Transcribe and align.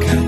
가까 0.00 0.21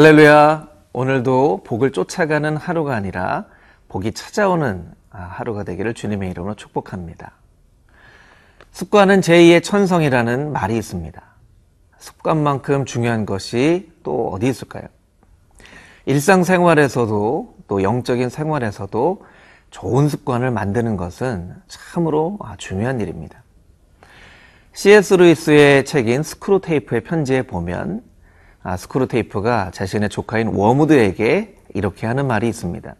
할렐루야. 0.00 0.66
오늘도 0.94 1.60
복을 1.64 1.92
쫓아가는 1.92 2.56
하루가 2.56 2.94
아니라 2.94 3.44
복이 3.90 4.12
찾아오는 4.12 4.90
아, 5.10 5.20
하루가 5.20 5.62
되기를 5.62 5.92
주님의 5.92 6.30
이름으로 6.30 6.54
축복합니다. 6.54 7.32
습관은 8.70 9.20
제2의 9.20 9.62
천성이라는 9.62 10.52
말이 10.52 10.78
있습니다. 10.78 11.22
습관만큼 11.98 12.86
중요한 12.86 13.26
것이 13.26 13.92
또 14.02 14.30
어디 14.30 14.48
있을까요? 14.48 14.84
일상생활에서도 16.06 17.56
또 17.68 17.82
영적인 17.82 18.30
생활에서도 18.30 19.26
좋은 19.68 20.08
습관을 20.08 20.50
만드는 20.50 20.96
것은 20.96 21.54
참으로 21.68 22.38
아, 22.40 22.54
중요한 22.56 23.02
일입니다. 23.02 23.42
C.S. 24.72 25.12
루이스의 25.12 25.84
책인 25.84 26.22
스크루테이프의 26.22 27.02
편지에 27.02 27.42
보면 27.42 28.08
아, 28.62 28.76
스크루테이프가 28.76 29.70
자신의 29.72 30.10
조카인 30.10 30.48
웜우드에게 30.48 31.56
이렇게 31.74 32.06
하는 32.06 32.26
말이 32.26 32.48
있습니다. 32.48 32.94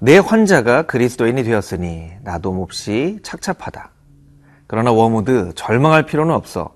내 0.00 0.18
환자가 0.18 0.82
그리스도인이 0.82 1.42
되었으니 1.44 2.12
나도 2.22 2.52
몹시 2.52 3.18
착잡하다. 3.22 3.90
그러나 4.66 4.92
웜우드 4.92 5.52
절망할 5.54 6.06
필요는 6.06 6.34
없어. 6.34 6.74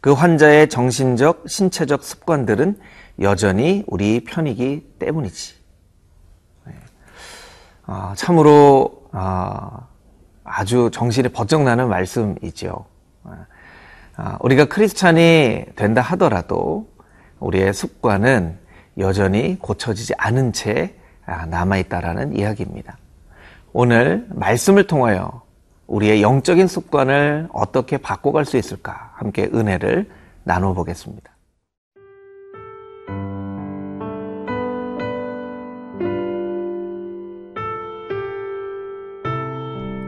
그 0.00 0.12
환자의 0.12 0.68
정신적, 0.68 1.44
신체적 1.48 2.02
습관들은 2.02 2.78
여전히 3.20 3.84
우리 3.86 4.24
편이기 4.24 4.94
때문이지. 4.98 5.54
네. 6.66 6.72
아, 7.86 8.12
참으로 8.16 9.08
아, 9.12 9.86
아주 10.44 10.90
정신이 10.92 11.30
번쩍 11.30 11.62
나는 11.62 11.88
말씀이죠. 11.88 12.84
아, 14.24 14.38
우리가 14.38 14.66
크리스찬이 14.66 15.64
된다 15.74 16.00
하더라도 16.00 16.88
우리의 17.40 17.74
습관은 17.74 18.56
여전히 18.98 19.58
고쳐지지 19.58 20.14
않은 20.16 20.52
채 20.52 20.94
아, 21.26 21.44
남아있다라는 21.46 22.36
이야기입니다. 22.38 22.98
오늘 23.72 24.24
말씀을 24.30 24.86
통하여 24.86 25.42
우리의 25.88 26.22
영적인 26.22 26.68
습관을 26.68 27.48
어떻게 27.52 27.96
바꿔갈 27.96 28.44
수 28.44 28.56
있을까 28.56 29.10
함께 29.16 29.50
은혜를 29.52 30.08
나눠보겠습니다. 30.44 31.32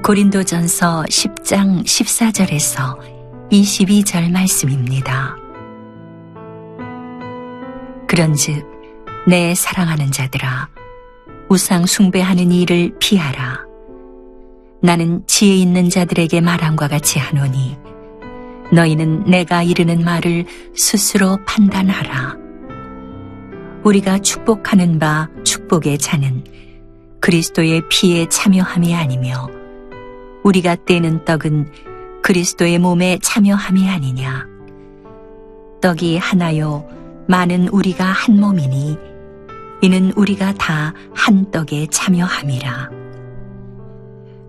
고린도전서 0.04 1.04
10장 1.08 1.82
14절에서 1.82 3.13
22절 3.54 4.32
말씀입니다. 4.32 5.36
그런즉 8.08 8.66
내 9.28 9.54
사랑하는 9.54 10.10
자들아 10.10 10.68
우상 11.48 11.86
숭배하는 11.86 12.50
일을 12.50 12.96
피하라. 12.98 13.60
나는 14.82 15.22
지혜 15.28 15.54
있는 15.54 15.88
자들에게 15.88 16.40
말함과 16.40 16.88
같이 16.88 17.20
하노니 17.20 17.78
너희는 18.72 19.24
내가 19.26 19.62
이르는 19.62 20.02
말을 20.02 20.46
스스로 20.74 21.38
판단하라. 21.46 22.36
우리가 23.84 24.18
축복하는 24.18 24.98
바 24.98 25.28
축복의 25.44 25.98
자는 25.98 26.42
그리스도의 27.20 27.82
피에 27.88 28.26
참여함이 28.28 28.96
아니며 28.96 29.48
우리가 30.42 30.76
떼는 30.86 31.24
떡은 31.24 31.93
그리스도의 32.24 32.78
몸에 32.78 33.18
참여함이 33.22 33.86
아니냐. 33.90 34.46
떡이 35.82 36.16
하나요, 36.16 36.88
많은 37.28 37.68
우리가 37.68 38.02
한 38.02 38.40
몸이니 38.40 38.96
이는 39.82 40.10
우리가 40.16 40.54
다 40.54 40.94
한 41.12 41.50
떡에 41.50 41.88
참여함이라. 41.90 42.90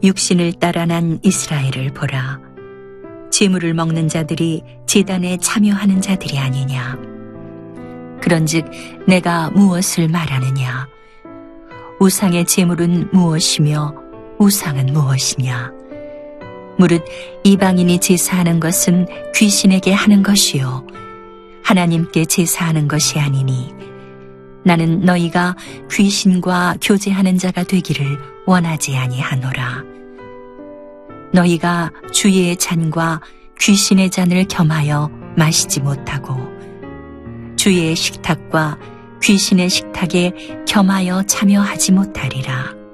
육신을 0.03 0.53
따라 0.53 0.85
난 0.85 1.19
이스라엘을 1.21 1.93
보라. 1.93 2.39
재물을 3.29 3.73
먹는 3.73 4.07
자들이 4.07 4.63
제단에 4.85 5.37
참여하는 5.37 5.99
자들이 5.99 6.39
아니냐. 6.39 6.97
그런즉 8.21 8.69
내가 9.05 9.49
무엇을 9.49 10.07
말하느냐? 10.07 10.87
우상의 11.99 12.45
재물은 12.45 13.09
무엇이며 13.11 13.95
우상은 14.39 14.93
무엇이냐? 14.93 15.84
무릇 16.77 17.03
이방인이 17.43 17.99
제사하는 17.99 18.59
것은 18.59 19.07
귀신에게 19.33 19.93
하는 19.93 20.23
것이요 20.23 20.85
하나님께 21.63 22.25
제사하는 22.25 22.87
것이 22.87 23.19
아니니 23.19 23.73
나는 24.63 25.01
너희가 25.01 25.55
귀신과 25.91 26.77
교제하는 26.81 27.37
자가 27.37 27.63
되기를 27.63 28.17
원하지 28.45 28.95
아니하노라 28.95 29.83
너희가 31.33 31.91
주의 32.11 32.55
잔과 32.55 33.21
귀신의 33.59 34.09
잔을 34.09 34.45
겸하여 34.47 35.09
마시지 35.37 35.81
못하고 35.81 36.55
주의 37.55 37.95
식탁과 37.95 38.77
귀신의 39.21 39.69
식탁에 39.69 40.31
겸하여 40.67 41.23
참여하지 41.23 41.93
못하리라. 41.93 42.84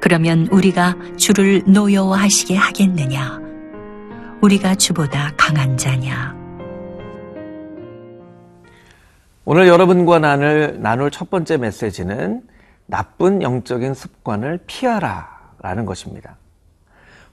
그러면 0.00 0.46
우리가 0.50 0.96
주를 1.16 1.62
노여워하시게 1.66 2.56
하겠느냐? 2.56 3.40
우리가 4.40 4.76
주보다 4.76 5.32
강한 5.36 5.76
자냐? 5.76 6.36
오늘 9.44 9.66
여러분과 9.66 10.18
나눌, 10.18 10.80
나눌 10.80 11.10
첫 11.10 11.30
번째 11.30 11.56
메시지는 11.56 12.42
나쁜 12.86 13.42
영적인 13.42 13.94
습관을 13.94 14.60
피하라 14.66 15.38
라는 15.60 15.84
것입니다. 15.84 16.36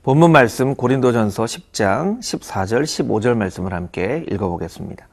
본문 0.03 0.31
말씀 0.31 0.75
고린도전서 0.75 1.45
10장 1.45 2.19
14절 2.19 2.83
15절 2.83 3.35
말씀을 3.35 3.73
함께 3.73 4.25
읽어보겠습니다. 4.31 5.07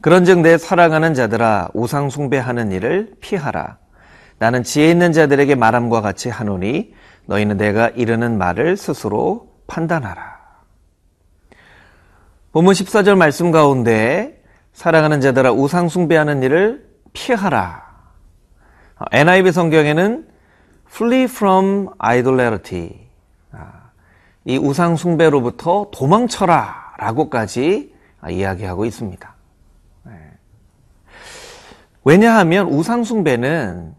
그런즉 0.00 0.40
내 0.40 0.58
사랑하는 0.58 1.14
자들아 1.14 1.70
우상 1.74 2.10
숭배하는 2.10 2.72
일을 2.72 3.12
피하라. 3.20 3.78
나는 4.38 4.62
지혜 4.62 4.90
있는 4.90 5.12
자들에게 5.12 5.54
말함과 5.54 6.00
같이 6.00 6.28
하노니 6.28 6.94
너희는 7.26 7.56
내가 7.56 7.88
이르는 7.88 8.38
말을 8.38 8.76
스스로 8.76 9.52
판단하라. 9.66 10.36
본문 12.52 12.72
14절 12.72 13.16
말씀 13.16 13.50
가운데 13.50 14.42
사랑하는 14.72 15.20
자들아 15.20 15.52
우상 15.52 15.88
숭배하는 15.88 16.42
일을 16.42 16.86
피하라. 17.12 17.84
NIV 19.12 19.52
성경에는 19.52 20.28
flee 20.88 21.24
from 21.24 21.88
idolatry. 21.98 23.06
이 24.44 24.58
우상 24.58 24.96
숭배로부터 24.96 25.90
도망쳐라 25.92 26.94
라고까지 26.98 27.94
이야기하고 28.30 28.84
있습니다. 28.84 29.34
왜냐하면 32.04 32.68
우상 32.68 33.02
숭배는 33.02 33.94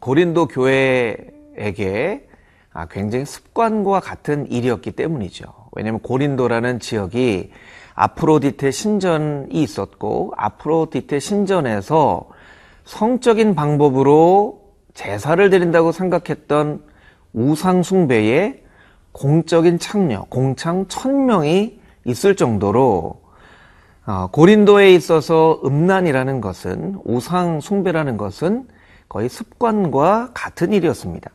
고린도 0.00 0.48
교회에게 0.48 2.28
굉장히 2.90 3.24
습관과 3.24 4.00
같은 4.00 4.50
일이었기 4.50 4.92
때문이죠. 4.92 5.44
왜냐하면 5.72 6.00
고린도라는 6.00 6.80
지역이 6.80 7.50
아프로디테 7.94 8.70
신전이 8.70 9.48
있었고 9.50 10.32
아프로디테 10.36 11.18
신전에서 11.18 12.28
성적인 12.84 13.54
방법으로 13.54 14.60
제사를 14.94 15.50
드린다고 15.50 15.92
생각했던 15.92 16.82
우상 17.32 17.82
숭배에 17.82 18.62
공적인 19.12 19.78
창녀, 19.78 20.22
공창 20.28 20.86
천명이 20.88 21.80
있을 22.04 22.36
정도로 22.36 23.20
고린도에 24.32 24.92
있어서 24.94 25.60
음란이라는 25.64 26.40
것은 26.40 27.00
우상 27.04 27.60
숭배라는 27.60 28.16
것은 28.16 28.66
거의 29.10 29.28
습관과 29.28 30.30
같은 30.32 30.72
일이었습니다. 30.72 31.30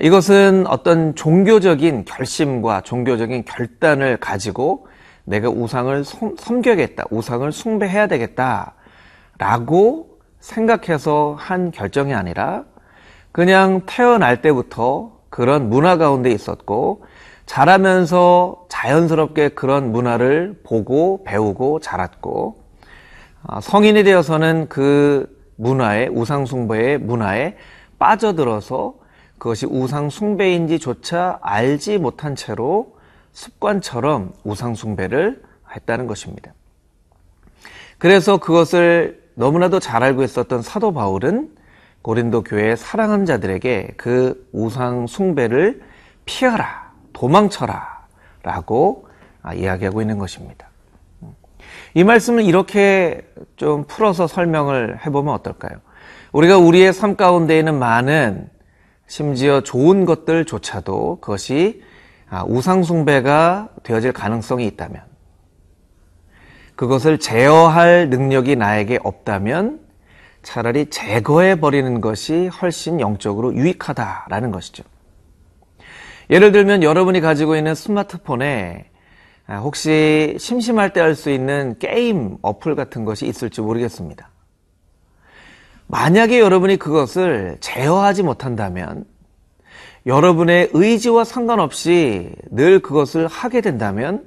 이것은 0.00 0.66
어떤 0.68 1.14
종교적인 1.16 2.04
결심과 2.06 2.80
종교적인 2.80 3.44
결단을 3.44 4.16
가지고 4.16 4.86
내가 5.24 5.50
우상을 5.50 6.04
섬- 6.04 6.36
섬겨야겠다, 6.38 7.06
우상을 7.10 7.50
숭배해야 7.50 8.06
되겠다, 8.06 8.74
라고 9.36 10.20
생각해서 10.38 11.34
한 11.38 11.72
결정이 11.72 12.14
아니라 12.14 12.64
그냥 13.32 13.82
태어날 13.84 14.40
때부터 14.40 15.18
그런 15.28 15.68
문화 15.68 15.98
가운데 15.98 16.30
있었고 16.30 17.04
자라면서 17.46 18.64
자연스럽게 18.68 19.50
그런 19.50 19.90
문화를 19.90 20.60
보고 20.64 21.24
배우고 21.24 21.80
자랐고 21.80 22.64
아, 23.42 23.60
성인이 23.60 24.04
되어서는 24.04 24.68
그 24.68 25.35
문화에 25.56 26.08
우상숭배의 26.08 26.98
문화에 26.98 27.56
빠져들어서 27.98 28.94
그것이 29.38 29.66
우상숭배인지조차 29.66 31.38
알지 31.42 31.98
못한 31.98 32.36
채로 32.36 32.96
습관처럼 33.32 34.32
우상숭배를 34.44 35.42
했다는 35.74 36.06
것입니다. 36.06 36.52
그래서 37.98 38.38
그것을 38.38 39.22
너무나도 39.34 39.80
잘 39.80 40.02
알고 40.02 40.22
있었던 40.22 40.62
사도 40.62 40.92
바울은 40.92 41.54
고린도 42.02 42.44
교회의 42.44 42.76
사랑하는 42.76 43.26
자들에게 43.26 43.94
그 43.96 44.48
우상 44.52 45.06
숭배를 45.06 45.82
피하라, 46.24 46.92
도망쳐라 47.12 48.06
라고 48.42 49.08
아, 49.42 49.54
이야기하고 49.54 50.00
있는 50.00 50.18
것입니다. 50.18 50.68
이 51.96 52.04
말씀을 52.04 52.44
이렇게 52.44 53.22
좀 53.56 53.84
풀어서 53.86 54.26
설명을 54.26 55.06
해보면 55.06 55.32
어떨까요? 55.32 55.80
우리가 56.30 56.58
우리의 56.58 56.92
삶 56.92 57.16
가운데 57.16 57.58
있는 57.58 57.78
많은 57.78 58.50
심지어 59.06 59.62
좋은 59.62 60.04
것들조차도 60.04 61.20
그것이 61.22 61.82
아, 62.28 62.44
우상숭배가 62.46 63.70
되어질 63.82 64.12
가능성이 64.12 64.66
있다면 64.66 65.00
그것을 66.74 67.16
제어할 67.18 68.10
능력이 68.10 68.56
나에게 68.56 68.98
없다면 69.02 69.80
차라리 70.42 70.90
제거해 70.90 71.60
버리는 71.60 72.02
것이 72.02 72.48
훨씬 72.48 73.00
영적으로 73.00 73.54
유익하다라는 73.54 74.50
것이죠. 74.50 74.84
예를 76.28 76.52
들면 76.52 76.82
여러분이 76.82 77.22
가지고 77.22 77.56
있는 77.56 77.74
스마트폰에 77.74 78.90
아, 78.92 78.95
혹시 79.48 80.36
심심할 80.38 80.92
때 80.92 81.00
할 81.00 81.14
수 81.14 81.30
있는 81.30 81.78
게임 81.78 82.36
어플 82.42 82.74
같은 82.74 83.04
것이 83.04 83.26
있을지 83.26 83.60
모르겠습니다. 83.60 84.28
만약에 85.86 86.40
여러분이 86.40 86.78
그것을 86.78 87.58
제어하지 87.60 88.24
못한다면 88.24 89.04
여러분의 90.04 90.70
의지와 90.72 91.24
상관없이 91.24 92.32
늘 92.50 92.80
그것을 92.80 93.28
하게 93.28 93.60
된다면 93.60 94.26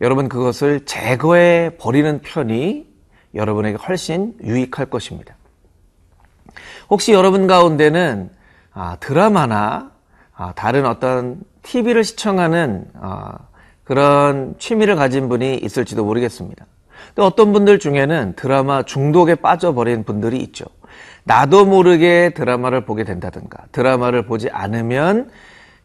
여러분 0.00 0.28
그것을 0.28 0.84
제거해 0.84 1.76
버리는 1.78 2.20
편이 2.20 2.86
여러분에게 3.34 3.76
훨씬 3.76 4.34
유익할 4.42 4.86
것입니다. 4.86 5.36
혹시 6.90 7.12
여러분 7.12 7.46
가운데는 7.46 8.30
아, 8.72 8.96
드라마나 9.00 9.92
아, 10.34 10.52
다른 10.54 10.84
어떤 10.84 11.40
TV를 11.62 12.04
시청하는 12.04 12.86
아, 13.00 13.38
그런 13.86 14.56
취미를 14.58 14.96
가진 14.96 15.28
분이 15.28 15.58
있을지도 15.58 16.04
모르겠습니다. 16.04 16.66
또 17.14 17.24
어떤 17.24 17.52
분들 17.52 17.78
중에는 17.78 18.34
드라마 18.34 18.82
중독에 18.82 19.36
빠져버린 19.36 20.02
분들이 20.02 20.38
있죠. 20.38 20.64
나도 21.22 21.64
모르게 21.64 22.30
드라마를 22.34 22.84
보게 22.84 23.04
된다든가 23.04 23.66
드라마를 23.70 24.26
보지 24.26 24.50
않으면 24.50 25.30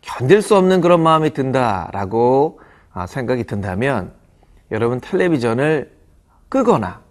견딜 0.02 0.42
수 0.42 0.56
없는 0.56 0.82
그런 0.82 1.02
마음이 1.02 1.32
든다라고 1.34 2.60
아, 2.92 3.06
생각이 3.06 3.44
든다면 3.44 4.12
여러분 4.72 5.00
텔레비전을 5.00 5.92
끄거나 6.50 7.02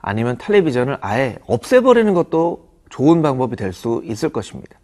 아니면 0.00 0.36
텔레비전을 0.38 0.98
아예 1.00 1.38
없애버리는 1.46 2.12
것도 2.12 2.68
좋은 2.90 3.22
방법이 3.22 3.56
될 3.56 3.72
수 3.72 4.02
있을 4.04 4.28
것입니다. 4.28 4.78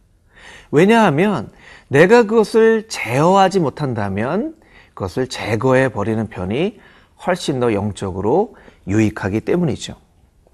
왜냐하면 0.70 1.50
내가 1.88 2.22
그것을 2.22 2.88
제어하지 2.88 3.60
못한다면 3.60 4.54
그것을 4.94 5.27
제거해 5.29 5.89
버리는 5.91 6.27
편이 6.29 6.81
훨씬 7.27 7.61
더 7.61 7.73
영적으로 7.73 8.56
유익하기 8.87 9.41
때문이죠. 9.43 9.94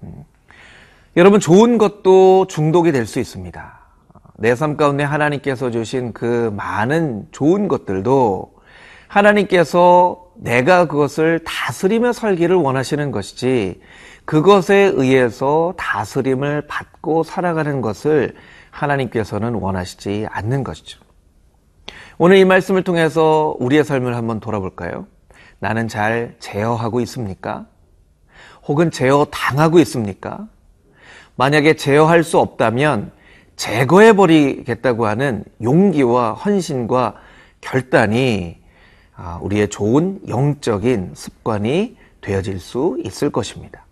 음. 0.03 0.23
여러분 1.17 1.39
좋은 1.39 1.77
것도 1.77 2.47
중독이 2.47 2.91
될 2.91 3.05
수 3.05 3.19
있습니다. 3.19 3.79
내 4.37 4.55
삶 4.55 4.77
가운데 4.77 5.03
하나님께서 5.03 5.69
주신 5.71 6.13
그 6.13 6.53
많은 6.55 7.27
좋은 7.31 7.67
것들도 7.67 8.53
하나님께서 9.07 10.25
내가 10.35 10.87
그것을 10.87 11.39
다스리며 11.43 12.13
살기를 12.13 12.55
원하시는 12.55 13.11
것이지 13.11 13.81
그것에 14.23 14.93
의해서 14.95 15.73
다스림을 15.77 16.67
받고 16.67 17.23
살아가는 17.23 17.81
것을 17.81 18.35
하나님께서는 18.71 19.55
원하시지 19.55 20.27
않는 20.29 20.63
것이죠. 20.63 20.99
오늘 22.21 22.35
이 22.35 22.43
말씀을 22.43 22.83
통해서 22.83 23.55
우리의 23.59 23.85
삶을 23.85 24.13
한번 24.13 24.41
돌아볼까요? 24.41 25.07
나는 25.59 25.87
잘 25.87 26.35
제어하고 26.39 26.99
있습니까? 26.99 27.65
혹은 28.67 28.91
제어 28.91 29.25
당하고 29.31 29.79
있습니까? 29.79 30.49
만약에 31.37 31.77
제어할 31.77 32.25
수 32.25 32.37
없다면 32.37 33.13
제거해 33.55 34.17
버리겠다고 34.17 35.05
하는 35.05 35.45
용기와 35.63 36.33
헌신과 36.33 37.15
결단이 37.61 38.57
아, 39.15 39.39
우리의 39.41 39.69
좋은 39.69 40.19
영적인 40.27 41.11
습관이 41.13 41.95
되어질 42.19 42.59
수 42.59 42.97
있을 43.05 43.29
것입니다. 43.29 43.85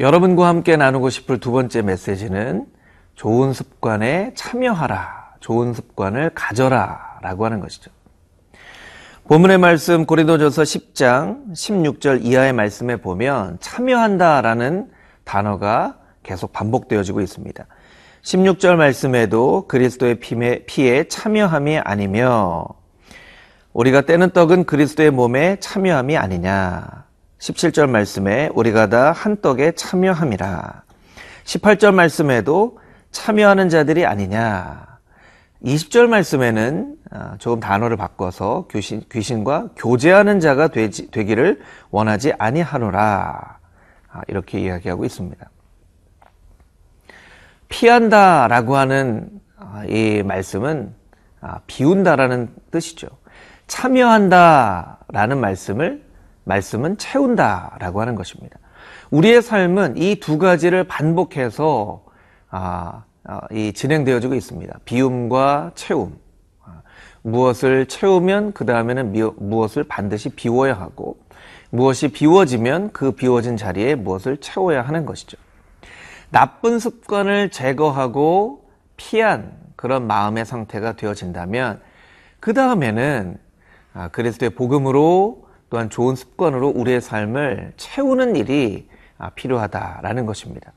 여러분과 0.00 0.48
함께 0.48 0.78
나누고 0.78 1.10
싶을 1.10 1.40
두 1.40 1.52
번째 1.52 1.82
메시지는 1.82 2.64
좋은 3.16 3.52
습관에 3.52 4.32
참여하라, 4.34 5.34
좋은 5.40 5.74
습관을 5.74 6.30
가져라 6.34 7.18
라고 7.20 7.44
하는 7.44 7.60
것이죠. 7.60 7.90
본문의 9.28 9.58
말씀 9.58 10.06
고린도전서 10.06 10.62
10장 10.62 11.52
16절 11.52 12.24
이하의 12.24 12.54
말씀에 12.54 12.96
보면 12.96 13.58
참여한다라는 13.60 14.90
단어가 15.24 15.98
계속 16.22 16.54
반복되어지고 16.54 17.20
있습니다. 17.20 17.66
16절 18.22 18.76
말씀에도 18.76 19.68
그리스도의 19.68 20.18
피에 20.66 21.04
참여함이 21.08 21.78
아니며 21.78 22.64
우리가 23.74 24.00
떼는 24.00 24.30
떡은 24.30 24.64
그리스도의 24.64 25.10
몸에 25.10 25.60
참여함이 25.60 26.16
아니냐. 26.16 27.09
17절 27.40 27.88
말씀에 27.88 28.50
우리가 28.54 28.88
다 28.88 29.12
한 29.12 29.40
떡에 29.40 29.72
참여함이라. 29.72 30.82
18절 31.44 31.94
말씀에도 31.94 32.78
참여하는 33.10 33.68
자들이 33.70 34.06
아니냐. 34.06 34.86
20절 35.64 36.06
말씀에는 36.06 36.96
아, 37.10 37.36
조금 37.38 37.60
단어를 37.60 37.96
바꿔서 37.96 38.66
귀신, 38.70 39.02
귀신 39.10 39.42
과 39.44 39.68
교제하는 39.76 40.40
자가 40.40 40.68
되지, 40.68 41.10
되기를 41.10 41.60
원하지 41.90 42.34
아니하노라. 42.38 43.58
아, 44.12 44.20
이렇게 44.28 44.60
이야기하고 44.60 45.04
있습니다. 45.04 45.50
피한다 47.68 48.48
라고 48.48 48.76
하는 48.76 49.28
아, 49.58 49.84
이 49.88 50.22
말씀은 50.22 50.94
비운다라는 51.66 52.54
뜻이죠. 52.70 53.08
참여한다 53.66 54.98
라는 55.08 55.38
말씀을 55.38 56.09
말씀은 56.44 56.98
채운다라고 56.98 58.00
하는 58.00 58.14
것입니다. 58.14 58.58
우리의 59.10 59.42
삶은 59.42 59.96
이 59.96 60.16
두 60.20 60.38
가지를 60.38 60.84
반복해서 60.84 62.04
아, 62.50 63.04
아, 63.24 63.40
이 63.52 63.72
진행되어지고 63.72 64.34
있습니다. 64.34 64.78
비움과 64.84 65.72
채움. 65.74 66.18
아, 66.64 66.82
무엇을 67.22 67.86
채우면 67.86 68.52
그 68.52 68.64
다음에는 68.66 69.12
무엇을 69.36 69.84
반드시 69.84 70.30
비워야 70.30 70.74
하고 70.74 71.18
무엇이 71.70 72.08
비워지면 72.08 72.92
그 72.92 73.12
비워진 73.12 73.56
자리에 73.56 73.94
무엇을 73.94 74.38
채워야 74.38 74.82
하는 74.82 75.06
것이죠. 75.06 75.36
나쁜 76.30 76.78
습관을 76.78 77.50
제거하고 77.50 78.68
피한 78.96 79.52
그런 79.76 80.06
마음의 80.06 80.44
상태가 80.44 80.94
되어진다면 80.94 81.80
그 82.38 82.54
다음에는 82.54 83.36
아, 83.92 84.08
그리스도의 84.08 84.50
복음으로 84.50 85.49
또한 85.70 85.88
좋은 85.88 86.16
습관으로 86.16 86.68
우리의 86.68 87.00
삶을 87.00 87.72
채우는 87.76 88.36
일이 88.36 88.88
아, 89.18 89.30
필요하다라는 89.30 90.26
것입니다. 90.26 90.72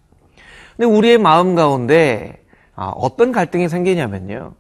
근데 0.78 0.86
우리의 0.86 1.18
마음 1.18 1.56
가운데 1.56 2.44
아, 2.76 2.92
어떤 2.96 3.32
갈등이 3.32 3.70
생기냐면요. 3.70 4.54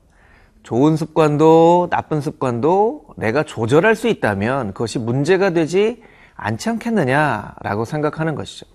좋은 0.63 0.95
습관도 0.95 1.89
나쁜 1.91 2.21
습관도 2.21 3.05
내가 3.17 3.43
조절할 3.43 3.95
수 3.95 4.07
있다면 4.07 4.73
그것이 4.73 4.97
문제가 4.97 5.51
되지 5.51 6.01
않지 6.35 6.69
않겠느냐라고 6.69 7.85
생각하는 7.85 8.35
것이죠. 8.35 8.65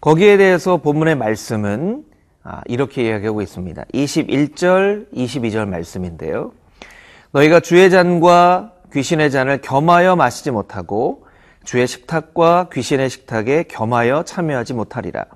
거기에 0.00 0.36
대해서 0.36 0.78
본문의 0.78 1.16
말씀은 1.16 2.04
아, 2.42 2.62
이렇게 2.66 3.04
이야기하고 3.04 3.42
있습니다. 3.42 3.84
21절, 3.92 5.12
22절 5.12 5.68
말씀인데요. 5.68 6.52
너희가 7.32 7.60
주의 7.60 7.90
잔과 7.90 8.72
귀신의 8.96 9.30
잔을 9.30 9.60
겸하여 9.60 10.16
마시지 10.16 10.50
못하고 10.50 11.26
주의 11.64 11.86
식탁과 11.86 12.70
귀신의 12.72 13.10
식탁에 13.10 13.64
겸하여 13.64 14.22
참여하지 14.22 14.72
못하리라. 14.72 15.26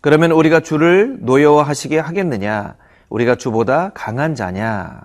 그러면 0.00 0.32
우리가 0.32 0.58
주를 0.58 1.18
노여워하시게 1.20 2.00
하겠느냐? 2.00 2.74
우리가 3.08 3.36
주보다 3.36 3.92
강한 3.94 4.34
자냐? 4.34 5.00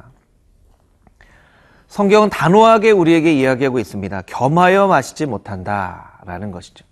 성경은 1.90 2.32
단호하게 2.32 2.90
우리에게 2.90 3.34
이야기하고 3.34 3.78
있습니다. 3.78 4.24
겸하여 4.26 4.88
마시지 4.88 5.28
못한다 5.28 6.22
라는 6.26 6.50
것이죠. 6.50 6.84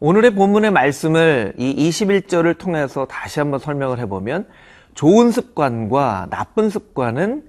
오늘의 0.00 0.34
본문의 0.34 0.72
말씀을 0.72 1.54
이 1.56 1.88
21절을 1.88 2.58
통해서 2.58 3.06
다시 3.06 3.38
한번 3.38 3.60
설명을 3.60 4.00
해보면 4.00 4.48
좋은 4.94 5.30
습관과 5.30 6.26
나쁜 6.30 6.68
습관은 6.68 7.44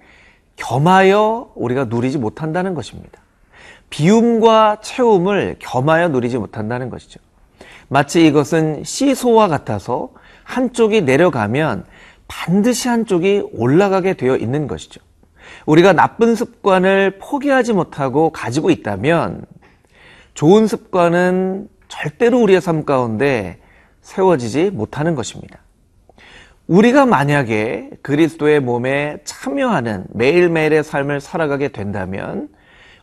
겸하여 0.61 1.51
우리가 1.55 1.85
누리지 1.85 2.19
못한다는 2.19 2.75
것입니다. 2.75 3.19
비움과 3.89 4.77
채움을 4.81 5.57
겸하여 5.59 6.09
누리지 6.09 6.37
못한다는 6.37 6.89
것이죠. 6.89 7.19
마치 7.89 8.25
이것은 8.25 8.83
시소와 8.83 9.47
같아서 9.47 10.09
한쪽이 10.43 11.01
내려가면 11.01 11.85
반드시 12.27 12.87
한쪽이 12.87 13.49
올라가게 13.53 14.13
되어 14.13 14.37
있는 14.37 14.67
것이죠. 14.67 15.01
우리가 15.65 15.93
나쁜 15.93 16.35
습관을 16.35 17.17
포기하지 17.19 17.73
못하고 17.73 18.31
가지고 18.31 18.69
있다면 18.69 19.45
좋은 20.35 20.67
습관은 20.67 21.67
절대로 21.89 22.39
우리의 22.39 22.61
삶 22.61 22.85
가운데 22.85 23.59
세워지지 24.01 24.69
못하는 24.69 25.15
것입니다. 25.15 25.59
우리가 26.71 27.05
만약에 27.05 27.89
그리스도의 28.01 28.61
몸에 28.61 29.17
참여하는 29.25 30.05
매일매일의 30.13 30.85
삶을 30.85 31.19
살아가게 31.19 31.67
된다면 31.67 32.47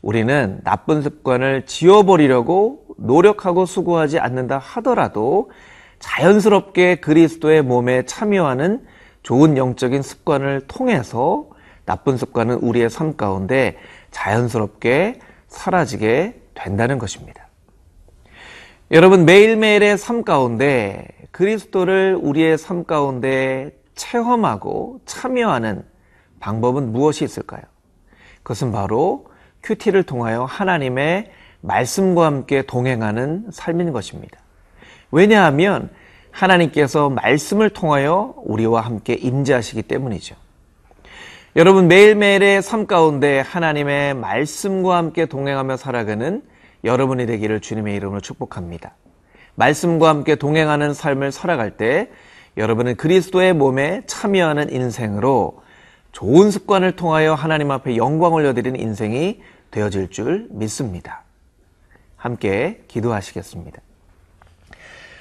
우리는 0.00 0.62
나쁜 0.64 1.02
습관을 1.02 1.66
지워버리려고 1.66 2.86
노력하고 2.96 3.66
수고하지 3.66 4.20
않는다 4.20 4.56
하더라도 4.56 5.50
자연스럽게 5.98 6.94
그리스도의 6.96 7.60
몸에 7.60 8.06
참여하는 8.06 8.86
좋은 9.22 9.58
영적인 9.58 10.00
습관을 10.00 10.62
통해서 10.66 11.50
나쁜 11.84 12.16
습관은 12.16 12.54
우리의 12.60 12.88
삶 12.88 13.18
가운데 13.18 13.76
자연스럽게 14.10 15.18
사라지게 15.48 16.40
된다는 16.54 16.98
것입니다. 16.98 17.48
여러분, 18.92 19.26
매일매일의 19.26 19.98
삶 19.98 20.24
가운데 20.24 21.17
그리스도를 21.30 22.18
우리의 22.20 22.58
삶 22.58 22.84
가운데 22.84 23.78
체험하고 23.94 25.00
참여하는 25.06 25.84
방법은 26.40 26.92
무엇이 26.92 27.24
있을까요? 27.24 27.62
그것은 28.42 28.72
바로 28.72 29.26
큐티를 29.62 30.04
통하여 30.04 30.44
하나님의 30.44 31.30
말씀과 31.60 32.26
함께 32.26 32.62
동행하는 32.62 33.46
삶인 33.50 33.92
것입니다. 33.92 34.38
왜냐하면 35.10 35.90
하나님께서 36.30 37.10
말씀을 37.10 37.70
통하여 37.70 38.34
우리와 38.44 38.80
함께 38.80 39.14
임재하시기 39.14 39.82
때문이죠. 39.82 40.36
여러분 41.56 41.88
매일매일의 41.88 42.62
삶 42.62 42.86
가운데 42.86 43.40
하나님의 43.40 44.14
말씀과 44.14 44.96
함께 44.96 45.26
동행하며 45.26 45.76
살아가는 45.76 46.42
여러분이 46.84 47.26
되기를 47.26 47.60
주님의 47.60 47.96
이름으로 47.96 48.20
축복합니다. 48.20 48.94
말씀과 49.58 50.08
함께 50.08 50.36
동행하는 50.36 50.94
삶을 50.94 51.32
살아갈 51.32 51.72
때 51.72 52.10
여러분은 52.56 52.96
그리스도의 52.96 53.54
몸에 53.54 54.02
참여하는 54.06 54.72
인생으로 54.72 55.62
좋은 56.12 56.50
습관을 56.52 56.92
통하여 56.92 57.34
하나님 57.34 57.72
앞에 57.72 57.96
영광 57.96 58.32
올려드리는 58.32 58.78
인생이 58.78 59.40
되어질 59.72 60.10
줄 60.10 60.46
믿습니다. 60.50 61.24
함께 62.16 62.82
기도하시겠습니다. 62.86 63.80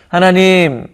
하나님, 0.07 0.87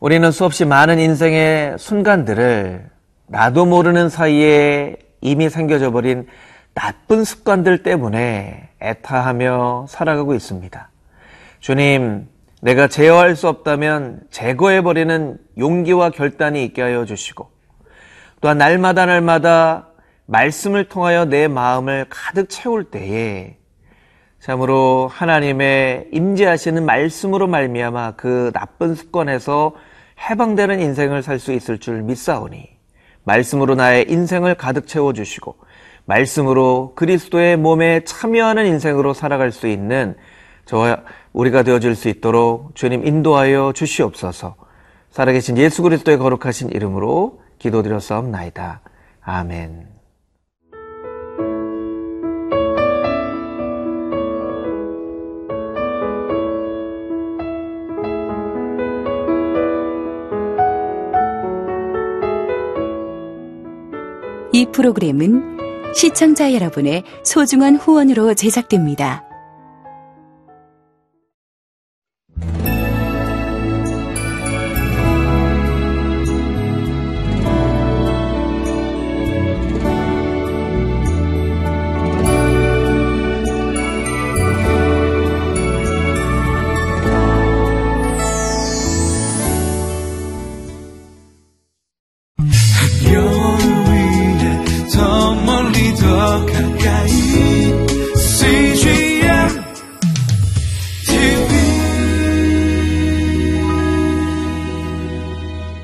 우리는 0.00 0.30
수없이 0.32 0.64
많은 0.64 0.98
인생의 0.98 1.78
순간들을 1.78 2.90
나도 3.26 3.66
모르는 3.66 4.08
사이에 4.08 4.96
이미 5.20 5.48
생겨져 5.48 5.92
버린 5.92 6.26
나쁜 6.74 7.24
습관들 7.24 7.84
때문에 7.84 8.68
애타하며 8.82 9.86
살아가고 9.88 10.34
있습니다. 10.34 10.90
주님, 11.60 12.33
내가 12.64 12.88
제어할 12.88 13.36
수 13.36 13.46
없다면 13.46 14.22
제거해버리는 14.30 15.36
용기와 15.58 16.08
결단이 16.08 16.64
있게 16.64 16.80
하여 16.80 17.04
주시고, 17.04 17.50
또한 18.40 18.56
날마다 18.56 19.04
날마다 19.04 19.88
말씀을 20.24 20.88
통하여 20.88 21.26
내 21.26 21.46
마음을 21.46 22.06
가득 22.08 22.48
채울 22.48 22.84
때에 22.84 23.58
참으로 24.40 25.10
하나님의 25.12 26.08
임재하시는 26.12 26.86
말씀으로 26.86 27.48
말미암아 27.48 28.12
그 28.12 28.50
나쁜 28.54 28.94
습관에서 28.94 29.74
해방되는 30.30 30.80
인생을 30.80 31.22
살 31.22 31.38
수 31.38 31.52
있을 31.52 31.76
줄 31.76 32.00
믿사오니 32.00 32.66
말씀으로 33.24 33.74
나의 33.74 34.06
인생을 34.08 34.54
가득 34.54 34.86
채워 34.86 35.12
주시고 35.12 35.56
말씀으로 36.06 36.94
그리스도의 36.94 37.58
몸에 37.58 38.04
참여하는 38.04 38.64
인생으로 38.64 39.12
살아갈 39.12 39.52
수 39.52 39.66
있는 39.66 40.16
저와 40.64 41.02
우리가 41.34 41.64
되어질 41.64 41.96
수 41.96 42.08
있도록 42.08 42.74
주님 42.74 43.06
인도하여 43.06 43.72
주시옵소서. 43.74 44.54
살아계신 45.10 45.58
예수 45.58 45.82
그리스도의 45.82 46.16
거룩하신 46.16 46.70
이름으로 46.70 47.40
기도드렸사옵나이다. 47.58 48.80
아멘. 49.20 49.88
이 64.52 64.66
프로그램은 64.70 65.92
시청자 65.94 66.52
여러분의 66.54 67.02
소중한 67.24 67.74
후원으로 67.74 68.34
제작됩니다. 68.34 69.24